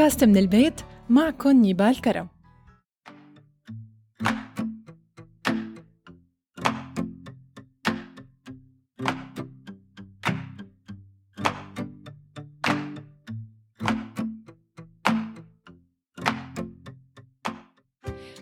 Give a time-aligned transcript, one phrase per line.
[0.00, 0.80] بودكاست من البيت
[1.10, 2.28] معكم نيبال كرم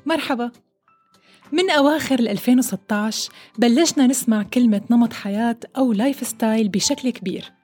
[0.07, 0.51] مرحبا.
[1.53, 7.58] من أواخر 2016 بلشنا نسمع كلمة نمط حياة أو lifestyle بشكل كبير.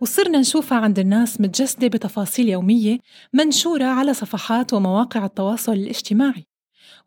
[0.00, 2.98] وصرنا نشوفها عند الناس متجسدة بتفاصيل يومية
[3.32, 6.46] منشورة على صفحات ومواقع التواصل الاجتماعي.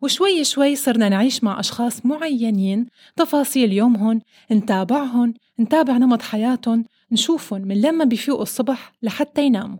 [0.02, 2.86] وشوي شوي صرنا نعيش مع أشخاص معينين
[3.16, 4.20] تفاصيل يومهم
[4.52, 9.78] نتابعهم نتابع نمط حياتهم نشوفهم من لما بيفيقوا الصبح لحتى يناموا.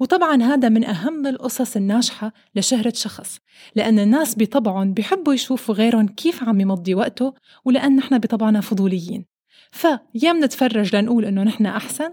[0.00, 3.38] وطبعا هذا من أهم القصص الناجحة لشهرة شخص
[3.74, 7.34] لأن الناس بطبعهم بيحبوا يشوفوا غيرهم كيف عم يمضي وقته
[7.64, 9.24] ولأن نحن بطبعنا فضوليين.
[9.72, 12.10] فيا منتفرج لنقول إنه نحن أحسن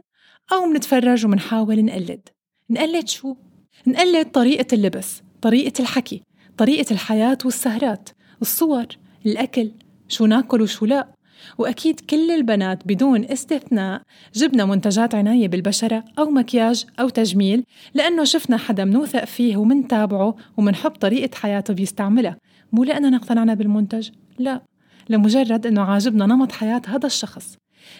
[0.51, 2.29] أو منتفرج ومنحاول نقلد.
[2.69, 3.35] نقلد شو؟
[3.87, 6.23] نقلد طريقة اللبس طريقة الحكي
[6.57, 8.09] طريقة الحياة والسهرات
[8.41, 8.85] الصور
[9.25, 9.71] الأكل
[10.07, 11.15] شو ناكل وشو لا.
[11.57, 14.01] وأكيد كل البنات بدون استثناء
[14.33, 20.91] جبنا منتجات عناية بالبشرة أو مكياج أو تجميل لأنه شفنا حدا منوثق فيه ومنتابعه ومنحب
[20.91, 22.37] طريقة حياته بيستعملها.
[22.71, 24.09] مو لأننا اقتنعنا بالمنتج
[24.39, 24.61] لا.
[25.09, 27.57] لمجرد أنه عاجبنا نمط حياة هذا الشخص.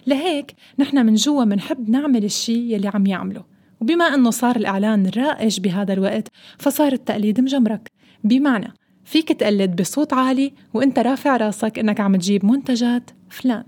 [0.08, 3.46] لهيك نحن من جوا منحب نعمل الشيء يلي عم يعمله
[3.82, 6.28] وبما أنه صار الإعلان رائج بهذا الوقت
[6.60, 7.92] فصار التقليد مجمرك
[8.24, 13.64] بمعنى فيك تقلد بصوت عالي وإنت رافع راسك إنك عم تجيب منتجات فلان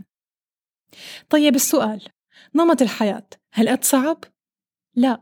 [1.30, 2.02] طيب السؤال
[2.56, 4.24] نمط الحياة هل قد صعب؟
[4.96, 5.22] لا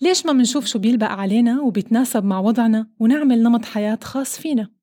[0.00, 4.73] ليش ما منشوف شو بيلبق علينا وبيتناسب مع وضعنا ونعمل نمط حياة خاص فينا؟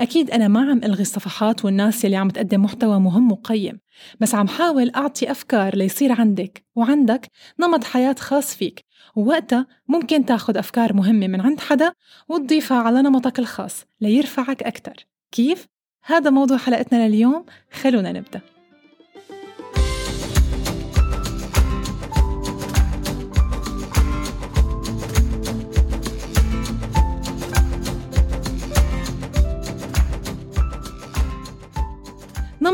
[0.00, 3.80] أكيد أنا ما عم ألغي الصفحات والناس يلي عم تقدم محتوى مهم وقيم
[4.20, 7.30] بس عم حاول أعطي أفكار ليصير عندك وعندك
[7.60, 8.84] نمط حياة خاص فيك
[9.16, 11.92] ووقتها ممكن تاخد أفكار مهمة من عند حدا
[12.28, 15.66] وتضيفها على نمطك الخاص ليرفعك أكتر كيف؟
[16.04, 18.40] هذا موضوع حلقتنا لليوم خلونا نبدأ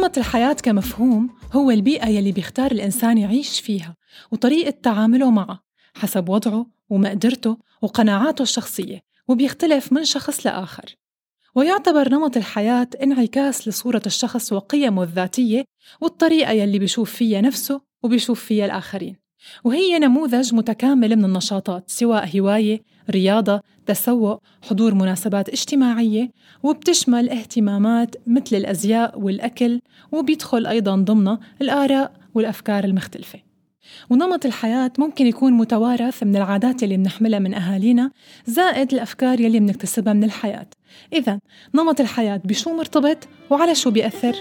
[0.06, 3.96] نمط الحياة كمفهوم هو البيئة يلي بيختار الإنسان يعيش فيها
[4.32, 5.60] وطريقة تعامله معها
[5.96, 10.96] حسب وضعه ومقدرته وقناعاته الشخصية وبيختلف من شخص لآخر.
[11.54, 15.64] ويعتبر نمط الحياة انعكاس لصورة الشخص وقيمه الذاتية
[16.00, 19.16] والطريقة يلي بيشوف فيها نفسه وبيشوف فيها الآخرين.
[19.64, 26.30] وهي نموذج متكامل من النشاطات سواء هواية، رياضة، تسوق، حضور مناسبات اجتماعية
[26.62, 29.80] وبتشمل اهتمامات مثل الأزياء والأكل
[30.12, 33.38] وبيدخل أيضا ضمنها الآراء والأفكار المختلفة
[34.10, 38.10] ونمط الحياة ممكن يكون متوارث من العادات اللي بنحملها من أهالينا
[38.46, 40.66] زائد الأفكار يلي بنكتسبها من الحياة
[41.12, 41.38] إذا
[41.74, 43.18] نمط الحياة بشو مرتبط
[43.50, 44.36] وعلى شو بيأثر؟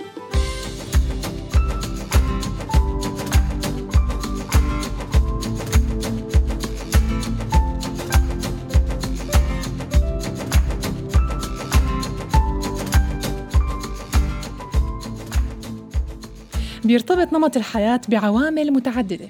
[16.85, 19.29] بيرتبط نمط الحياة بعوامل متعددة.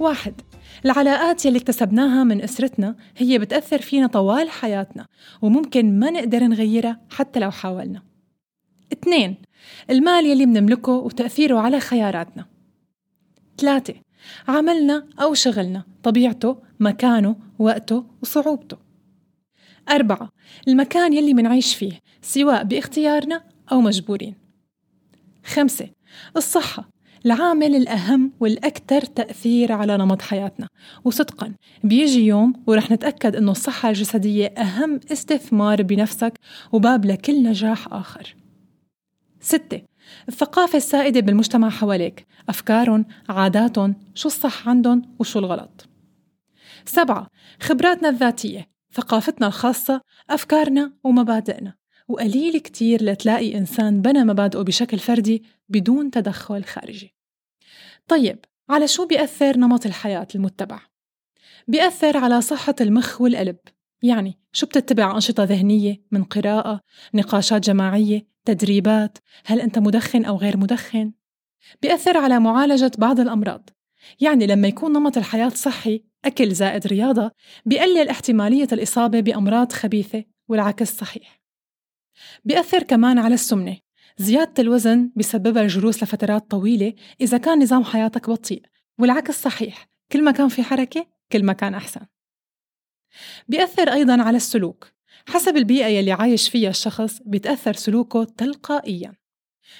[0.00, 0.34] واحد
[0.84, 5.06] العلاقات يلي اكتسبناها من أسرتنا هي بتأثر فينا طوال حياتنا
[5.42, 8.02] وممكن ما نقدر نغيرها حتى لو حاولنا.
[8.92, 9.36] اثنين
[9.90, 12.46] المال يلي بنملكه وتأثيره على خياراتنا.
[13.58, 13.94] ثلاثة
[14.48, 18.76] عملنا أو شغلنا طبيعته مكانه وقته وصعوبته.
[19.90, 20.28] أربعة
[20.68, 24.34] المكان يلي منعيش فيه سواء باختيارنا أو مجبورين.
[25.44, 25.88] خمسة
[26.36, 26.88] الصحة
[27.26, 30.68] العامل الأهم والأكثر تأثير على نمط حياتنا.
[31.04, 31.54] وصدقا
[31.84, 36.32] بيجي يوم ورح نتأكد أنه الصحة الجسدية أهم استثمار بنفسك
[36.72, 38.36] وباب لكل نجاح آخر.
[39.40, 39.82] ستة
[40.28, 42.26] الثقافة السائدة بالمجتمع حواليك.
[42.48, 45.88] أفكارهم، عاداتهم، شو الصح عندهم وشو الغلط.
[46.84, 47.26] سبعة
[47.60, 48.68] خبراتنا الذاتية.
[48.92, 50.00] ثقافتنا الخاصة
[50.30, 51.74] أفكارنا ومبادئنا.
[52.08, 57.14] وقليل كتير لتلاقي إنسان بنى مبادئه بشكل فردي بدون تدخل خارجي
[58.08, 60.80] طيب على شو بيأثر نمط الحياة المتبع؟
[61.68, 63.56] بيأثر على صحة المخ والقلب
[64.02, 66.80] يعني شو بتتبع أنشطة ذهنية من قراءة،
[67.14, 71.12] نقاشات جماعية، تدريبات، هل أنت مدخن أو غير مدخن؟
[71.82, 73.70] بيأثر على معالجة بعض الأمراض
[74.20, 77.30] يعني لما يكون نمط الحياة صحي أكل زائد رياضة
[77.66, 81.43] بيقلل احتمالية الإصابة بأمراض خبيثة والعكس صحيح
[82.44, 83.76] بيأثر كمان على السمنة.
[84.18, 88.62] زيادة الوزن بسببها الجلوس لفترات طويلة إذا كان نظام حياتك بطيء
[88.98, 92.00] والعكس صحيح كل ما كان في حركة كل ما كان أحسن.
[93.48, 94.92] بيأثر أيضا على السلوك.
[95.28, 99.12] حسب البيئة يلي عايش فيها الشخص بيتأثر سلوكه تلقائيا.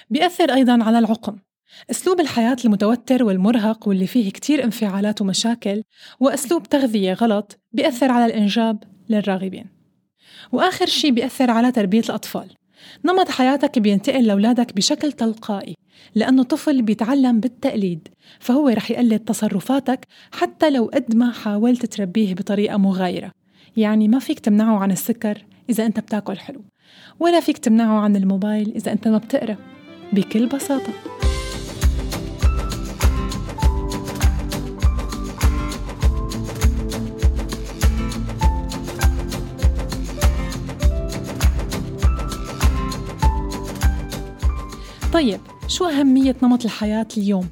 [0.09, 1.37] بيأثر أيضا على العقم.
[1.91, 5.83] أسلوب الحياة المتوتر والمرهق واللي فيه كتير انفعالات ومشاكل
[6.19, 9.74] وأسلوب تغذية غلط بيأثر على الإنجاب للراغبين.
[10.51, 12.47] وآخر شي بيأثر على تربية الأطفال.
[13.05, 15.75] نمط حياتك بينتقل لأولادك بشكل تلقائي
[16.15, 18.07] لأنه طفل بيتعلم بالتقليد
[18.39, 23.31] فهو رح يقلد تصرفاتك حتى لو قد ما حاولت تربيه بطريقة مغايرة.
[23.77, 26.61] يعني ما فيك تمنعه عن السكر إذا أنت بتاكل حلو
[27.19, 29.57] ولا فيك تمنعه عن الموبايل إذا أنت ما بتقرأ
[30.13, 30.93] بكل بساطة.
[45.15, 47.49] طيب شو أهمية نمط الحياة اليوم؟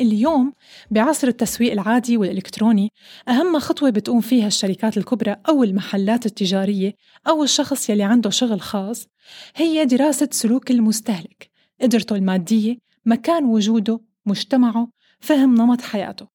[0.00, 0.52] اليوم
[0.90, 2.92] بعصر التسويق العادي والإلكتروني
[3.28, 6.94] أهم خطوة بتقوم فيها الشركات الكبرى أو المحلات التجارية
[7.28, 9.06] أو الشخص يلي عنده شغل خاص
[9.56, 12.76] هي دراسة سلوك المستهلك قدرته المادية
[13.06, 14.88] مكان وجوده مجتمعه
[15.20, 16.26] فهم نمط حياته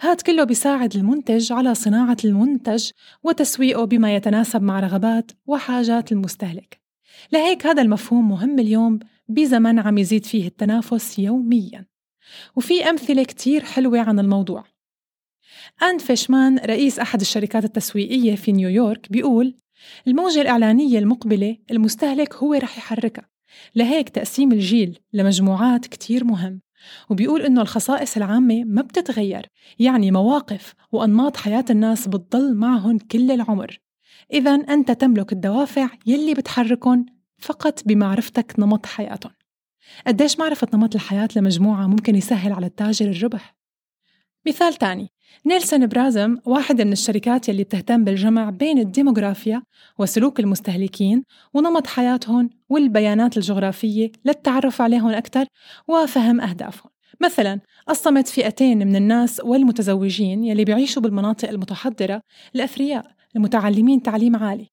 [0.00, 2.90] هاد كله بيساعد المنتج على صناعة المنتج
[3.22, 6.87] وتسويقه بما يتناسب مع رغبات وحاجات المستهلك
[7.32, 11.86] لهيك هذا المفهوم مهم اليوم بزمن عم يزيد فيه التنافس يومياً.
[12.56, 14.64] وفي أمثلة كتير حلوة عن الموضوع.
[15.82, 19.54] آن فيشمان رئيس أحد الشركات التسويقية في نيويورك بيقول
[20.06, 23.28] الموجة الإعلانية المقبلة المستهلك هو رح يحركها.
[23.74, 26.60] لهيك تقسيم الجيل لمجموعات كتير مهم.
[27.10, 29.46] وبيقول إنه الخصائص العامة ما بتتغير
[29.78, 33.80] يعني مواقف وأنماط حياة الناس بتضل معهم كل العمر.
[34.32, 37.06] إذا أنت تملك الدوافع يلي بتحركهم
[37.38, 39.32] فقط بمعرفتك نمط حياتهم.
[40.06, 43.56] قديش معرفة نمط الحياة لمجموعة ممكن يسهل على التاجر الربح؟
[44.46, 45.08] مثال تاني
[45.46, 49.62] نيلسون برازم واحدة من الشركات يلي بتهتم بالجمع بين الديموغرافيا
[49.98, 51.24] وسلوك المستهلكين
[51.54, 55.46] ونمط حياتهم والبيانات الجغرافية للتعرف عليهم أكثر
[55.88, 56.90] وفهم أهدافهم.
[57.20, 62.22] مثلا قسمت فئتين من الناس والمتزوجين يلي بيعيشوا بالمناطق المتحضرة
[62.54, 64.70] الأثرياء المتعلمين تعليم عالي.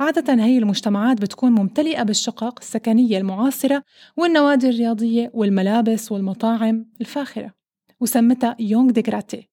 [0.00, 3.82] عادة هي المجتمعات بتكون ممتلئة بالشقق السكنية المعاصرة
[4.16, 7.52] والنوادي الرياضية والملابس والمطاعم الفاخرة
[8.00, 9.48] وسمتها يونغ ديغراتي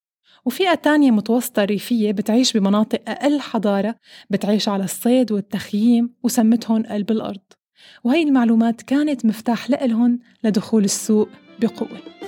[0.45, 3.95] وفئة تانية متوسطة ريفية بتعيش بمناطق أقل حضارة
[4.29, 7.41] بتعيش على الصيد والتخييم وسمتهم قلب الأرض.
[8.03, 11.29] وهي المعلومات كانت مفتاح لإلهم لدخول السوق
[11.59, 12.22] بقوة.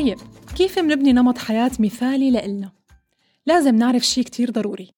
[0.00, 0.18] طيب
[0.56, 2.70] كيف منبني نمط حياة مثالي لإلنا؟
[3.46, 4.90] لازم نعرف شي كتير ضروري.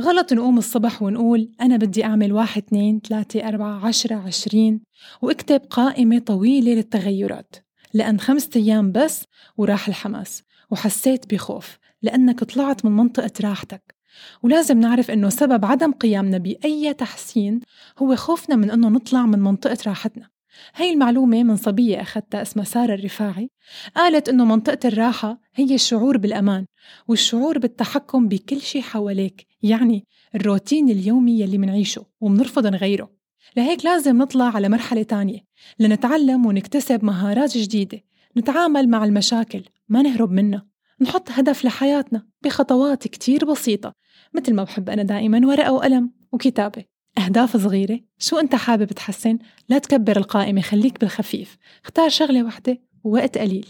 [0.00, 4.80] غلط نقوم الصبح ونقول أنا بدي أعمل واحد اثنين ثلاثة أربعة عشرة عشرين
[5.22, 7.56] واكتب قائمة طويلة للتغيرات.
[7.94, 9.24] لأن خمسة أيام بس
[9.56, 10.42] وراح الحماس.
[10.70, 13.94] وحسيت بخوف لأنك طلعت من منطقة راحتك.
[14.42, 17.60] ولازم نعرف إنه سبب عدم قيامنا بأي تحسين
[17.98, 20.37] هو خوفنا من إنه نطلع من منطقة راحتنا.
[20.74, 23.50] هاي المعلومة من صبية أخذتها اسمها سارة الرفاعي.
[23.96, 26.66] قالت إنه منطقة الراحة هي الشعور بالأمان
[27.08, 33.10] والشعور بالتحكم بكل شيء حواليك يعني الروتين اليومي يلي منعيشه ومنرفض نغيره
[33.56, 35.40] لهيك لازم نطلع على مرحلة تانية
[35.78, 38.00] لنتعلم ونكتسب مهارات جديدة
[38.36, 40.66] نتعامل مع المشاكل ما نهرب منها.
[41.00, 43.92] نحط هدف لحياتنا بخطوات كتير بسيطة
[44.34, 46.84] مثل ما بحب أنا دائما ورقة وقلم وكتابة.
[47.18, 48.00] أهداف صغيرة.
[48.18, 51.56] شو أنت حابب تحسن؟ لا تكبر القائمة خليك بالخفيف.
[51.84, 53.66] اختار شغلة واحدة ووقت قليل.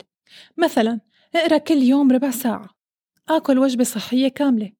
[0.56, 1.00] مثلا
[1.34, 2.68] اقرأ كل يوم ربع ساعة.
[3.28, 4.72] آكل وجبة صحية كاملة.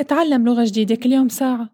[0.00, 1.70] اتعلم لغة جديدة كل يوم ساعة.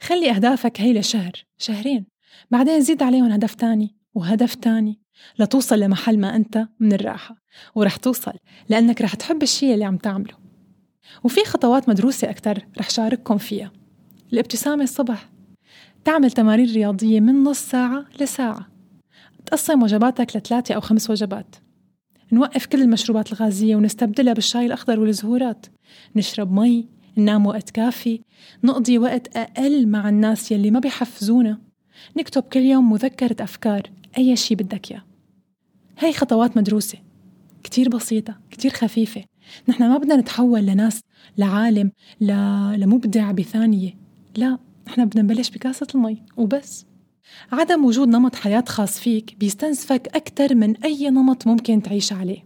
[0.00, 2.06] خلي أهدافك هي لشهر شهرين.
[2.50, 5.00] بعدين زيد عليهم هدف تاني وهدف تاني
[5.38, 7.36] لتوصل لمحل ما أنت من الراحة.
[7.74, 8.32] ورح توصل
[8.68, 10.34] لأنك رح تحب الشيء اللي عم تعمله.
[11.24, 13.72] وفي خطوات مدروسة أكتر رح شارككم فيها.
[14.32, 15.32] الابتسامة الصبح.
[16.04, 18.68] تعمل تمارين رياضية من نص ساعة لساعة.
[19.46, 21.56] تقسم وجباتك لثلاثة أو خمس وجبات.
[22.32, 25.66] نوقف كل المشروبات الغازية ونستبدلها بالشاي الأخضر والزهورات.
[26.16, 28.20] نشرب مي ننام وقت كافي
[28.64, 31.58] نقضي وقت أقل مع الناس يلي ما بيحفزونا.
[32.16, 33.82] نكتب كل يوم مذكرة أفكار
[34.18, 35.02] أي شي بدك إياه.
[35.98, 36.98] هاي خطوات مدروسة.
[37.62, 39.24] كتير بسيطة كتير خفيفة.
[39.68, 41.00] نحن ما بدنا نتحول لناس
[41.38, 41.92] لعالم
[42.76, 43.94] لمبدع بثانية.
[44.36, 44.58] لا.
[44.86, 46.86] نحن بدنا نبلش بكاسة المي وبس.
[47.52, 52.44] عدم وجود نمط حياة خاص فيك بيستنزفك أكثر من أي نمط ممكن تعيش عليه.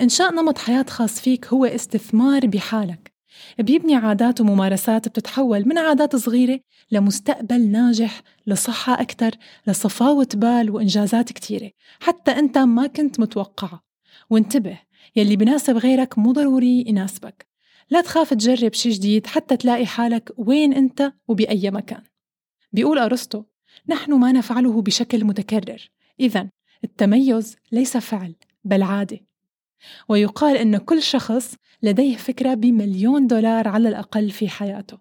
[0.00, 3.12] إنشاء نمط حياة خاص فيك هو استثمار بحالك.
[3.58, 6.60] بيبني عادات وممارسات بتتحول من عادات صغيرة
[6.90, 9.30] لمستقبل ناجح لصحة أكثر
[9.66, 11.70] لصفاوة بال وإنجازات كتيرة
[12.00, 13.82] حتى أنت ما كنت متوقعة.
[14.30, 14.78] وانتبه
[15.16, 17.47] يلي بناسب غيرك مو ضروري يناسبك.
[17.90, 22.02] لا تخاف تجرب شي جديد حتى تلاقي حالك وين أنت وبأي مكان.
[22.72, 23.44] بيقول أرسطو
[23.88, 25.90] نحن ما نفعله بشكل متكرر.
[26.20, 26.50] إذا
[26.84, 29.20] التميز ليس فعل بل عادة.
[30.08, 34.98] ويقال أن كل شخص لديه فكرة بمليون دولار على الأقل في حياته.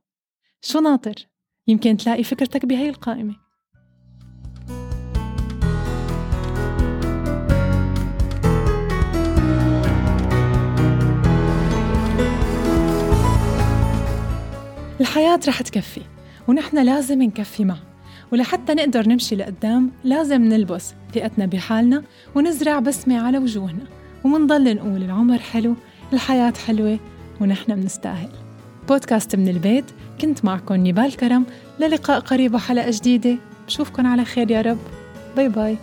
[0.61, 1.27] شو ناطر؟
[1.67, 3.46] يمكن تلاقي فكرتك بهي القائمة.
[15.17, 16.01] الحياة رح تكفي
[16.47, 17.83] ونحن لازم نكفي معها
[18.31, 22.03] ولحتى نقدر نمشي لقدام لازم نلبس ثقتنا بحالنا
[22.35, 23.83] ونزرع بسمة على وجوهنا
[24.23, 25.75] ومنضل نقول العمر حلو
[26.13, 26.99] الحياة حلوة
[27.41, 28.29] ونحن منستاهل
[28.87, 29.85] بودكاست من البيت
[30.21, 31.45] كنت معكم نيبال كرم.
[31.79, 33.37] للقاء قريب وحلقة جديدة.
[33.67, 34.79] بشوفكن على خير يا رب.
[35.35, 35.77] bye bye.